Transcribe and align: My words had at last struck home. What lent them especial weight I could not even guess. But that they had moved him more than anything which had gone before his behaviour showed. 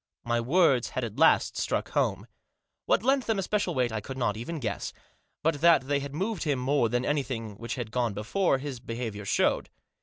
My 0.23 0.41
words 0.41 0.89
had 0.89 1.03
at 1.03 1.19
last 1.19 1.55
struck 1.57 1.89
home. 1.91 2.25
What 2.87 3.03
lent 3.03 3.27
them 3.27 3.37
especial 3.37 3.75
weight 3.75 3.91
I 3.91 4.01
could 4.01 4.17
not 4.17 4.35
even 4.35 4.57
guess. 4.59 4.93
But 5.43 5.61
that 5.61 5.81
they 5.85 5.99
had 5.99 6.15
moved 6.15 6.41
him 6.43 6.57
more 6.57 6.89
than 6.89 7.05
anything 7.05 7.55
which 7.59 7.75
had 7.75 7.91
gone 7.91 8.15
before 8.15 8.57
his 8.57 8.79
behaviour 8.79 9.25
showed. 9.25 9.69